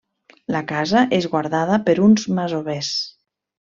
[0.55, 2.95] La casa és guardada per uns masovers.